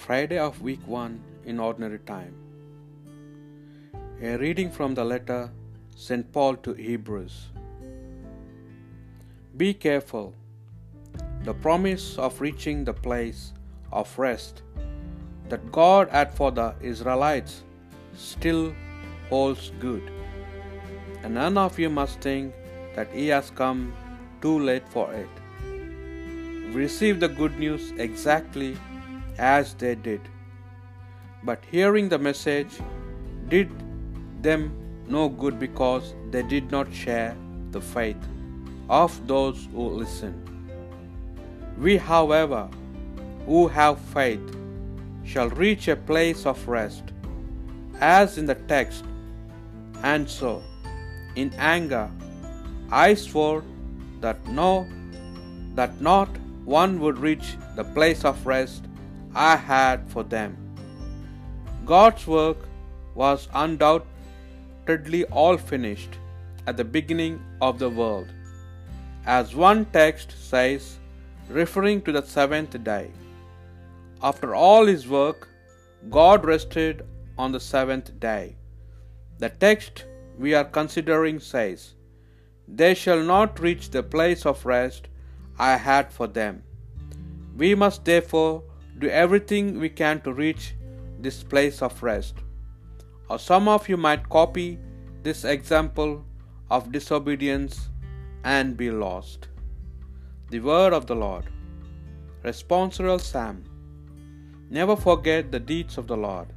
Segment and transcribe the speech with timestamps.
[0.00, 2.34] Friday of week 1 in ordinary time.
[4.22, 5.50] A reading from the letter
[5.94, 6.32] St.
[6.32, 7.34] Paul to Hebrews.
[9.58, 10.32] Be careful.
[11.44, 13.52] The promise of reaching the place
[13.92, 14.62] of rest
[15.50, 17.62] that God had for the Israelites
[18.16, 18.74] still
[19.28, 20.10] holds good.
[21.22, 22.54] And none of you must think
[22.96, 23.92] that He has come
[24.40, 25.28] too late for it.
[25.66, 28.78] We received the good news exactly
[29.40, 30.20] as they did.
[31.42, 32.78] But hearing the message
[33.48, 33.70] did
[34.42, 34.72] them
[35.08, 37.36] no good because they did not share
[37.70, 38.28] the faith
[38.88, 40.46] of those who listened.
[41.78, 42.68] We, however,
[43.46, 44.56] who have faith,
[45.24, 47.12] shall reach a place of rest,
[48.00, 49.04] as in the text,
[50.02, 50.62] and so,
[51.36, 52.10] in anger,
[52.90, 53.62] I swore
[54.20, 54.86] that no,
[55.74, 56.28] that not
[56.64, 58.89] one would reach the place of rest
[59.34, 60.56] I had for them.
[61.84, 62.58] God's work
[63.14, 66.18] was undoubtedly all finished
[66.66, 68.28] at the beginning of the world.
[69.26, 70.98] As one text says,
[71.48, 73.10] referring to the seventh day,
[74.22, 75.48] after all his work,
[76.08, 77.04] God rested
[77.38, 78.56] on the seventh day.
[79.38, 80.04] The text
[80.38, 81.94] we are considering says,
[82.66, 85.08] They shall not reach the place of rest
[85.58, 86.62] I had for them.
[87.56, 88.62] We must therefore
[89.00, 90.74] do everything we can to reach
[91.26, 92.36] this place of rest.
[93.28, 94.68] Or some of you might copy
[95.22, 96.12] this example
[96.70, 97.88] of disobedience
[98.44, 99.48] and be lost.
[100.50, 101.46] The word of the Lord.
[102.44, 103.58] Responsorial Psalm.
[104.78, 106.48] Never forget the deeds of the Lord,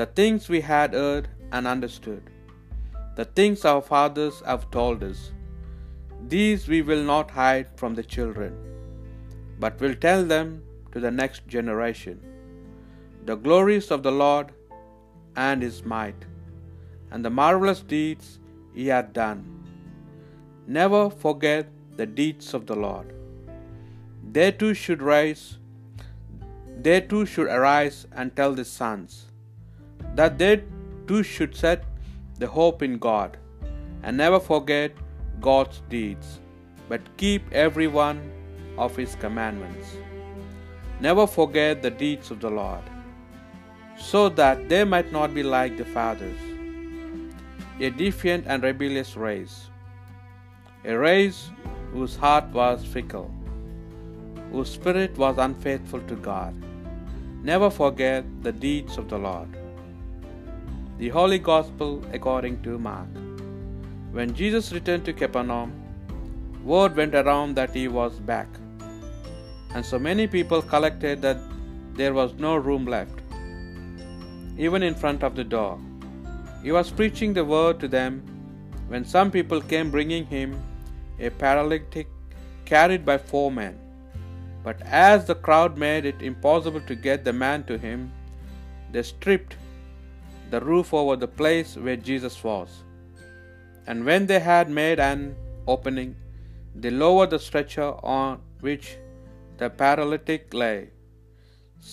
[0.00, 2.24] the things we had heard and understood,
[3.16, 5.20] the things our fathers have told us.
[6.34, 8.52] These we will not hide from the children,
[9.62, 10.48] but will tell them
[10.94, 12.18] to the next generation
[13.28, 14.48] the glories of the Lord
[15.44, 16.24] and his might,
[17.10, 18.26] and the marvelous deeds
[18.74, 19.40] he hath done.
[20.78, 23.08] Never forget the deeds of the Lord.
[24.36, 25.44] They too should rise,
[26.86, 29.26] they too should arise and tell the sons,
[30.20, 30.54] that they
[31.08, 31.84] too should set
[32.38, 33.38] the hope in God,
[34.02, 34.92] and never forget
[35.40, 36.40] God's deeds,
[36.88, 38.20] but keep every one
[38.76, 39.96] of his commandments.
[41.04, 42.84] Never forget the deeds of the Lord,
[44.10, 46.44] so that they might not be like the fathers,
[47.78, 49.56] a defiant and rebellious race,
[50.92, 51.50] a race
[51.92, 53.28] whose heart was fickle,
[54.50, 56.54] whose spirit was unfaithful to God.
[57.52, 59.60] Never forget the deeds of the Lord.
[60.96, 63.12] The Holy Gospel according to Mark.
[64.12, 65.72] When Jesus returned to Capernaum,
[66.74, 68.48] word went around that he was back,
[69.74, 71.38] and so many people collected that
[71.94, 73.20] there was no room left,
[74.56, 75.78] even in front of the door.
[76.62, 78.22] He was preaching the word to them
[78.88, 80.60] when some people came bringing him
[81.18, 82.08] a paralytic
[82.64, 83.78] carried by four men.
[84.62, 88.10] But as the crowd made it impossible to get the man to him,
[88.92, 89.56] they stripped
[90.50, 92.84] the roof over the place where Jesus was.
[93.86, 95.36] And when they had made an
[95.66, 96.16] opening,
[96.74, 98.96] they lowered the stretcher on which
[99.64, 100.78] the paralytic lay.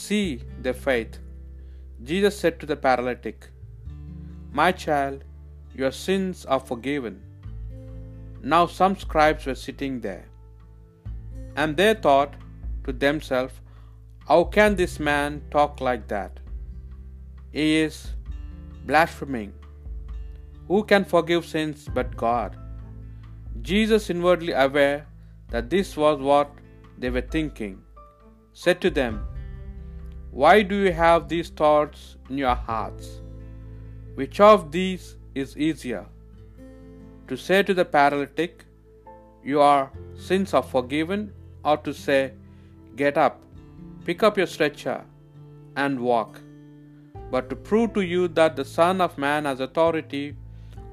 [0.00, 0.26] See
[0.64, 1.14] their faith.
[2.08, 3.48] Jesus said to the paralytic,
[4.58, 5.24] My child,
[5.80, 7.16] your sins are forgiven.
[8.52, 10.26] Now some scribes were sitting there,
[11.56, 12.34] and they thought
[12.84, 13.56] to themselves,
[14.28, 16.40] How can this man talk like that?
[17.56, 17.96] He is
[18.90, 19.52] blaspheming.
[20.68, 22.56] Who can forgive sins but God?
[23.70, 24.98] Jesus, inwardly aware
[25.52, 26.50] that this was what
[26.98, 27.74] they were thinking,
[28.52, 29.26] said to them,
[30.30, 33.20] Why do you have these thoughts in your hearts?
[34.14, 36.06] Which of these is easier?
[37.28, 38.64] To say to the paralytic,
[39.44, 41.32] Your sins are forgiven,
[41.64, 42.32] or to say,
[42.96, 43.40] Get up,
[44.04, 44.98] pick up your stretcher,
[45.76, 46.40] and walk?
[47.30, 50.36] But to prove to you that the Son of Man has authority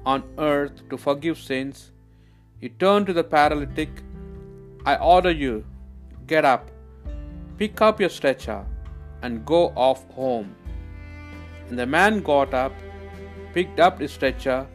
[0.04, 1.90] on earth to forgive sins,
[2.60, 3.88] he turned to the paralytic,
[4.84, 5.64] I order you,
[6.26, 6.70] get up,
[7.58, 8.64] pick up your stretcher,
[9.22, 10.54] and go off home.
[11.68, 12.72] And the man got up,
[13.54, 14.66] picked up his stretcher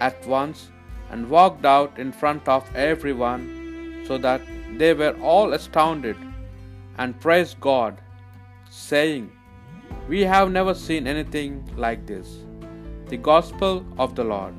[0.00, 0.70] at once,
[1.10, 4.40] and walked out in front of everyone, so that
[4.76, 6.16] they were all astounded
[6.98, 8.00] and praised God,
[8.70, 9.30] saying,
[10.08, 12.44] We have never seen anything like this.
[13.08, 14.54] The Gospel of the Lord.